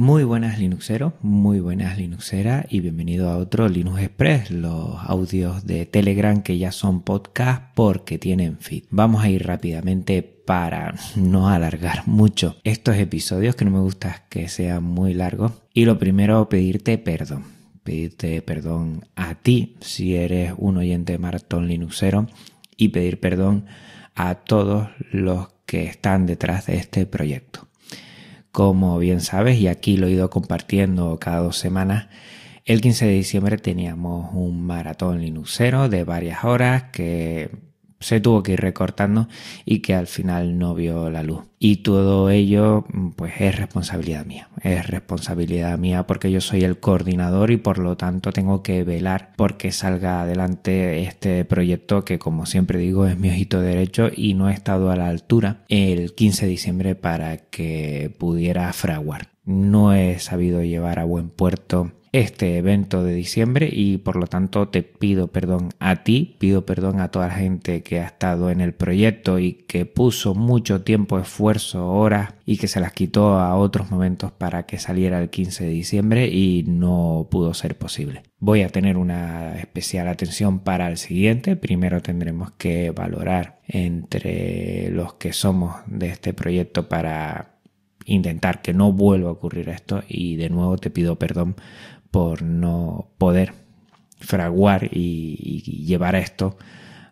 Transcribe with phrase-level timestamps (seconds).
[0.00, 5.84] Muy buenas Linuxeros, muy buenas Linuxeras y bienvenido a otro Linux Express, los audios de
[5.84, 8.84] Telegram que ya son podcast porque tienen feed.
[8.88, 14.48] Vamos a ir rápidamente para no alargar mucho estos episodios que no me gusta que
[14.48, 15.52] sean muy largos.
[15.74, 17.44] Y lo primero, pedirte perdón.
[17.82, 22.26] Pedirte perdón a ti si eres un oyente Maratón Linuxero
[22.74, 23.66] y pedir perdón
[24.14, 27.69] a todos los que están detrás de este proyecto.
[28.52, 32.08] Como bien sabes, y aquí lo he ido compartiendo cada dos semanas,
[32.64, 37.69] el 15 de diciembre teníamos un maratón linuxero de varias horas que
[38.00, 39.28] se tuvo que ir recortando
[39.64, 41.44] y que al final no vio la luz.
[41.58, 42.86] Y todo ello
[43.16, 44.48] pues es responsabilidad mía.
[44.62, 49.32] Es responsabilidad mía porque yo soy el coordinador y por lo tanto tengo que velar
[49.36, 54.48] porque salga adelante este proyecto que como siempre digo es mi ojito derecho y no
[54.48, 59.29] he estado a la altura el 15 de diciembre para que pudiera fraguar.
[59.44, 64.68] No he sabido llevar a buen puerto este evento de diciembre y por lo tanto
[64.68, 68.60] te pido perdón a ti, pido perdón a toda la gente que ha estado en
[68.60, 73.54] el proyecto y que puso mucho tiempo, esfuerzo, horas y que se las quitó a
[73.56, 78.22] otros momentos para que saliera el 15 de diciembre y no pudo ser posible.
[78.38, 81.56] Voy a tener una especial atención para el siguiente.
[81.56, 87.59] Primero tendremos que valorar entre los que somos de este proyecto para
[88.10, 91.56] intentar que no vuelva a ocurrir esto y de nuevo te pido perdón
[92.10, 93.54] por no poder
[94.18, 96.56] fraguar y, llevar esto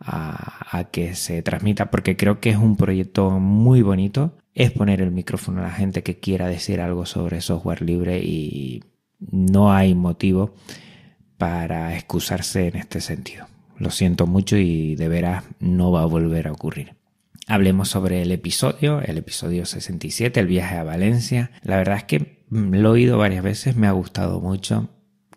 [0.00, 4.36] a, que se transmita, porque creo que es un proyecto muy bonito.
[4.54, 8.84] Es poner el micrófono a la gente que quiera decir algo sobre software libre y
[9.18, 10.54] no hay motivo
[11.38, 13.46] para excusarse en este sentido.
[13.78, 16.94] Lo siento mucho y de veras no va a volver a ocurrir.
[17.46, 21.50] Hablemos sobre el episodio, el episodio 67, el viaje a Valencia.
[21.62, 24.88] La verdad es que Mm, lo he oído varias veces, me ha gustado mucho.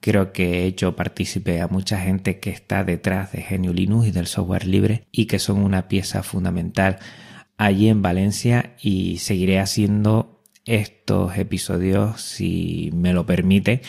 [0.00, 4.10] Creo que he hecho partícipe a mucha gente que está detrás de Genio Linux y
[4.10, 6.98] del software libre y que son una pieza fundamental
[7.56, 13.82] allí en Valencia y seguiré haciendo estos episodios si me lo permite,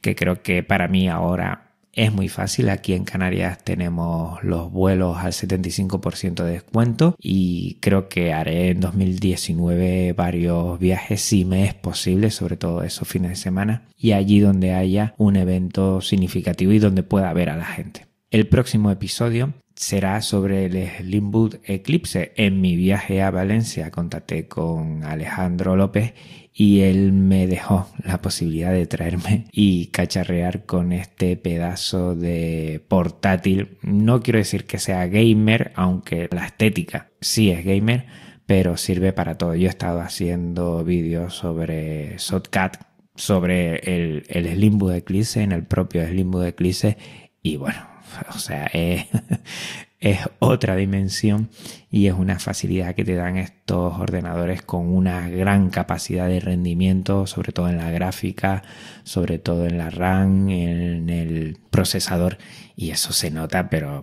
[0.00, 5.18] que creo que para mí ahora es muy fácil, aquí en Canarias tenemos los vuelos
[5.18, 11.74] al 75% de descuento y creo que haré en 2019 varios viajes si me es
[11.74, 16.78] posible, sobre todo esos fines de semana y allí donde haya un evento significativo y
[16.78, 18.06] donde pueda ver a la gente.
[18.30, 22.32] El próximo episodio será sobre el Slimboot Eclipse.
[22.36, 26.14] En mi viaje a Valencia contacté con Alejandro López
[26.54, 33.78] y él me dejó la posibilidad de traerme y cacharrear con este pedazo de portátil.
[33.82, 38.06] No quiero decir que sea gamer, aunque la estética sí es gamer,
[38.46, 39.54] pero sirve para todo.
[39.54, 42.76] Yo he estado haciendo vídeos sobre Shotcut,
[43.14, 46.96] sobre el, el Slimboot Eclipse, en el propio Slimboot Eclipse
[47.42, 47.91] y bueno,
[48.34, 48.66] o sea,
[50.00, 51.48] es, otra dimensión
[51.90, 57.26] y es una facilidad que te dan estos ordenadores con una gran capacidad de rendimiento,
[57.26, 58.62] sobre todo en la gráfica,
[59.04, 62.38] sobre todo en la RAM, en el procesador
[62.76, 64.02] y eso se nota, pero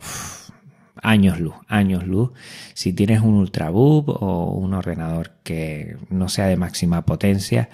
[1.01, 2.31] años luz, años luz.
[2.73, 7.69] Si tienes un ultrabook o un ordenador que no sea de máxima potencia,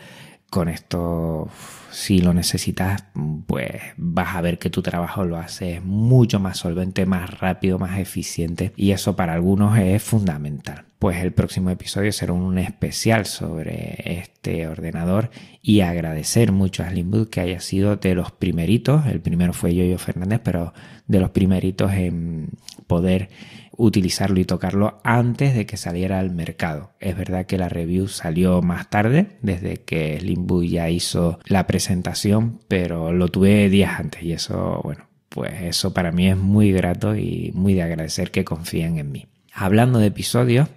[0.50, 1.50] con esto,
[1.92, 3.06] si lo necesitas,
[3.48, 8.00] pues vas a ver que tu trabajo lo haces mucho más solvente, más rápido, más
[8.00, 10.86] eficiente y eso para algunos es fundamental.
[11.00, 15.30] Pues el próximo episodio será un especial sobre este ordenador
[15.62, 19.98] y agradecer mucho a Slimboot que haya sido de los primeritos, el primero fue Yoyo
[19.98, 20.74] Fernández, pero
[21.08, 22.50] de los primeritos en
[22.88, 23.30] poder
[23.78, 26.91] utilizarlo y tocarlo antes de que saliera al mercado.
[27.00, 32.59] Es verdad que la review salió más tarde, desde que Limbu ya hizo la presentación,
[32.68, 37.16] pero lo tuve días antes y eso, bueno, pues eso para mí es muy grato
[37.16, 39.28] y muy de agradecer que confíen en mí.
[39.53, 40.69] Hablando de episodios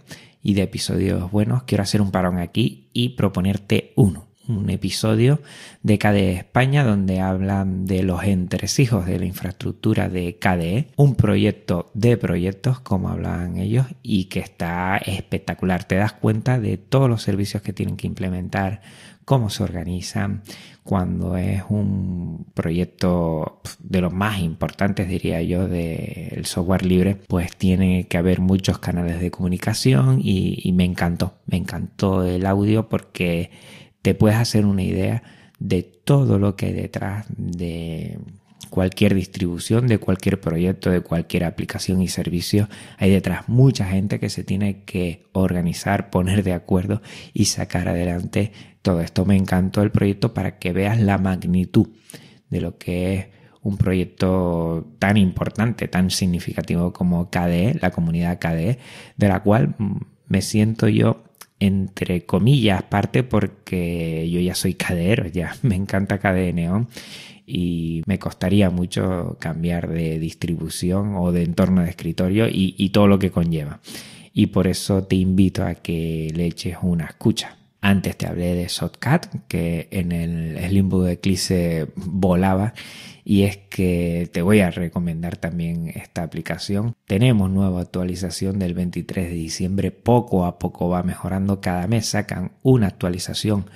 [0.43, 5.41] y de episodios buenos, quiero hacer un parón aquí y proponerte uno un episodio
[5.83, 11.91] de KDE España donde hablan de los entresijos de la infraestructura de KDE, un proyecto
[11.95, 15.85] de proyectos como hablan ellos y que está espectacular.
[15.85, 18.81] Te das cuenta de todos los servicios que tienen que implementar,
[19.25, 20.43] cómo se organizan,
[20.89, 28.05] cuando es un proyecto de los más importantes, diría yo, del software libre, pues tiene
[28.05, 33.51] que haber muchos canales de comunicación y, y me encantó, me encantó el audio porque
[34.03, 35.23] te puedes hacer una idea
[35.59, 38.19] de todo lo que hay detrás de
[38.69, 42.69] cualquier distribución de cualquier proyecto, de cualquier aplicación y servicio.
[42.99, 47.03] Hay detrás mucha gente que se tiene que organizar, poner de acuerdo
[47.33, 48.53] y sacar adelante
[48.83, 49.25] todo esto.
[49.25, 51.89] Me encantó el proyecto para que veas la magnitud
[52.51, 53.27] de lo que es
[53.63, 58.79] un proyecto tan importante, tan significativo como KDE, la comunidad KDE,
[59.17, 59.75] de la cual
[60.27, 61.25] me siento yo
[61.61, 66.89] entre comillas parte porque yo ya soy cadeero, ya me encanta KDE Neon
[67.47, 73.07] y me costaría mucho cambiar de distribución o de entorno de escritorio y, y todo
[73.07, 73.81] lo que conlleva.
[74.35, 77.58] Y por eso te invito a que le eches una escucha.
[77.81, 82.75] Antes te hablé de Shotcut, que en el Slimbook Eclipse volaba
[83.25, 86.97] y es que te voy a recomendar también esta aplicación.
[87.07, 92.53] Tenemos nueva actualización del 23 de diciembre, poco a poco va mejorando, cada mes sacan
[92.63, 93.67] una actualización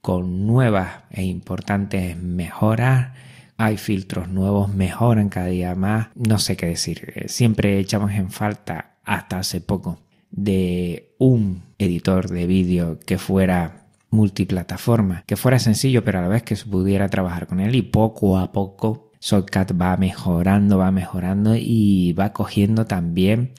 [0.00, 3.12] con nuevas e importantes mejoras.
[3.58, 6.08] Hay filtros nuevos, mejoran cada día más.
[6.16, 10.00] No sé qué decir, eh, siempre echamos en falta hasta hace poco
[10.32, 16.42] de un editor de vídeo que fuera multiplataforma, que fuera sencillo, pero a la vez
[16.42, 21.54] que se pudiera trabajar con él y poco a poco Shotcut va mejorando, va mejorando
[21.56, 23.52] y va cogiendo también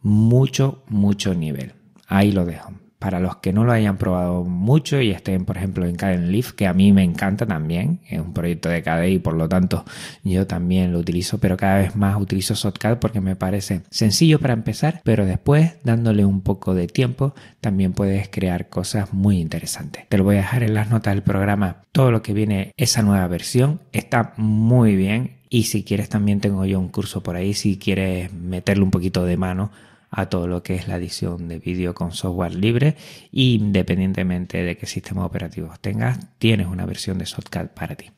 [0.00, 1.74] mucho, mucho nivel.
[2.08, 5.84] Ahí lo dejo para los que no lo hayan probado mucho y estén, por ejemplo,
[5.86, 9.18] en Caden Leaf, que a mí me encanta también, es un proyecto de KDE y
[9.18, 9.84] por lo tanto
[10.22, 14.54] yo también lo utilizo, pero cada vez más utilizo Shotcut porque me parece sencillo para
[14.54, 20.08] empezar, pero después, dándole un poco de tiempo, también puedes crear cosas muy interesantes.
[20.08, 23.02] Te lo voy a dejar en las notas del programa, todo lo que viene, esa
[23.02, 27.52] nueva versión, está muy bien y si quieres también tengo yo un curso por ahí,
[27.52, 29.72] si quieres meterle un poquito de mano
[30.12, 32.96] a todo lo que es la edición de vídeo con software libre
[33.32, 38.10] independientemente de qué sistema operativo tengas, tienes una versión de Shotcut para ti.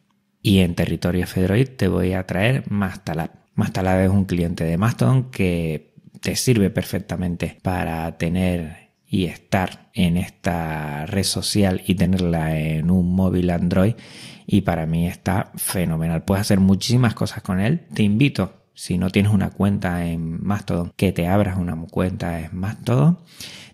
[0.42, 3.30] Y en territorio Fedroid te voy a traer Mastalab.
[3.54, 10.16] Mastalab es un cliente de Mastodon que te sirve perfectamente para tener y estar en
[10.16, 13.94] esta red social y tenerla en un móvil Android
[14.46, 16.24] y para mí está fenomenal.
[16.24, 17.86] Puedes hacer muchísimas cosas con él.
[17.94, 22.56] Te invito si no tienes una cuenta en Mastodon, que te abras una cuenta en
[22.56, 23.18] Mastodon.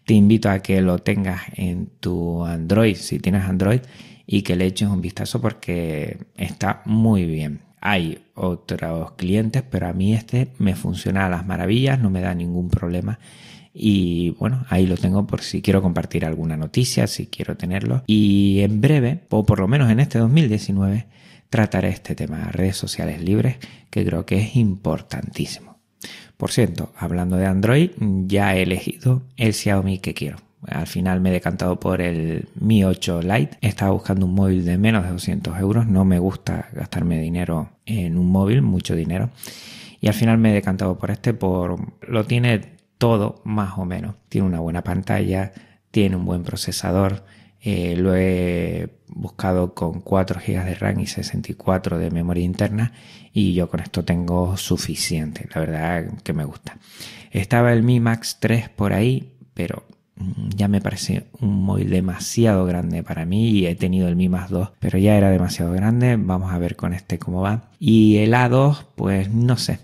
[0.05, 3.81] Te invito a que lo tengas en tu Android, si tienes Android,
[4.27, 7.61] y que le eches un vistazo porque está muy bien.
[7.81, 12.35] Hay otros clientes, pero a mí este me funciona a las maravillas, no me da
[12.35, 13.19] ningún problema.
[13.73, 18.03] Y bueno, ahí lo tengo por si quiero compartir alguna noticia, si quiero tenerlo.
[18.07, 21.07] Y en breve, o por lo menos en este 2019,
[21.51, 23.57] trataré este tema, redes sociales libres,
[23.91, 25.79] que creo que es importantísimo.
[26.37, 30.39] Por cierto, hablando de Android, ya he elegido el Xiaomi que quiero.
[30.67, 33.59] Al final me he decantado por el Mi 8 Lite.
[33.61, 35.87] Estaba buscando un móvil de menos de 200 euros.
[35.87, 39.31] No me gusta gastarme dinero en un móvil, mucho dinero.
[40.01, 44.15] Y al final me he decantado por este, por lo tiene todo más o menos.
[44.29, 45.53] Tiene una buena pantalla,
[45.91, 47.25] tiene un buen procesador,
[47.63, 52.93] eh, lo he buscado con 4 GB de RAM y 64 de memoria interna
[53.33, 56.79] y yo con esto tengo suficiente, la verdad que me gusta.
[57.31, 59.85] Estaba el Mi Max 3 por ahí, pero
[60.17, 64.29] mm, ya me parece un móvil demasiado grande para mí y he tenido el Mi
[64.29, 66.17] Max 2, pero ya era demasiado grande.
[66.17, 67.71] Vamos a ver con este cómo va.
[67.79, 69.79] Y el A2, pues no sé,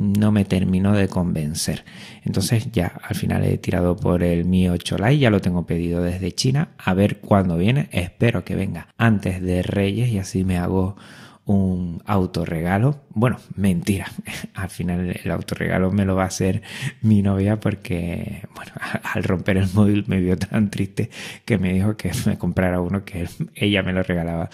[0.00, 1.84] no me terminó de convencer.
[2.24, 6.02] Entonces ya al final he tirado por el Mi 8 Lite, ya lo tengo pedido
[6.02, 10.58] desde China, a ver cuándo viene, espero que venga antes de Reyes y así me
[10.58, 10.96] hago
[11.50, 13.00] un autorregalo.
[13.10, 14.06] Bueno, mentira.
[14.54, 16.62] Al final el autorregalo me lo va a hacer
[17.02, 18.72] mi novia porque, bueno,
[19.14, 21.10] al romper el móvil me vio tan triste
[21.44, 24.48] que me dijo que me comprara uno que ella me lo regalaba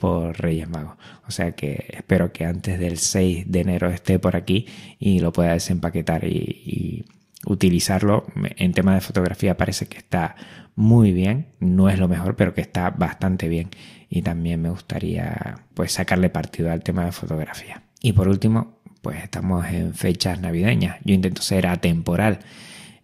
[0.00, 0.96] por Reyes Magos.
[1.28, 4.66] O sea que espero que antes del 6 de enero esté por aquí
[4.98, 7.04] y lo pueda desempaquetar y,
[7.46, 8.26] utilizarlo.
[8.56, 10.36] En tema de fotografía parece que está
[10.74, 11.48] muy bien.
[11.58, 13.70] No es lo mejor, pero que está bastante bien.
[14.10, 17.82] Y también me gustaría pues sacarle partido al tema de fotografía.
[18.02, 20.98] Y por último, pues estamos en fechas navideñas.
[21.04, 22.40] Yo intento ser atemporal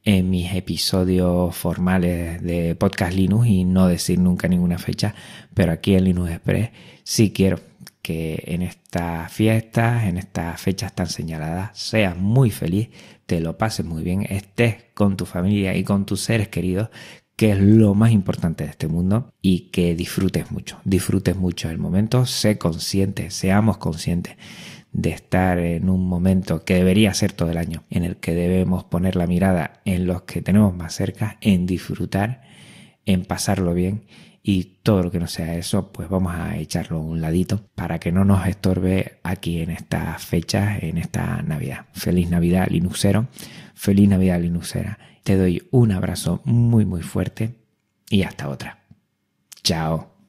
[0.07, 5.17] en mis episodios formales de Podcast Linux y no decir nunca ninguna fecha,
[5.53, 6.71] pero aquí en Linux Express
[7.03, 7.59] sí quiero
[8.03, 12.89] que en estas fiestas, en estas fechas tan señaladas, seas muy feliz,
[13.27, 16.89] te lo pases muy bien, estés con tu familia y con tus seres queridos,
[17.35, 21.79] que es lo más importante de este mundo, y que disfrutes mucho, disfrutes mucho el
[21.79, 24.37] momento, sé consciente, seamos conscientes
[24.97, 28.85] de estar en un momento que debería ser todo el año, en el que debemos
[28.85, 32.41] poner la mirada en los que tenemos más cerca, en disfrutar,
[33.05, 34.07] en pasarlo bien
[34.43, 37.99] y todo lo que no sea eso, pues vamos a echarlo a un ladito para
[37.99, 41.85] que no nos estorbe aquí en estas fechas, en esta Navidad.
[41.93, 43.29] Feliz Navidad, Linuxero.
[43.75, 44.99] Feliz Navidad, Linuxera.
[45.25, 47.57] Te doy un abrazo muy, muy fuerte
[48.09, 48.79] y hasta otra.
[49.63, 50.16] Chao.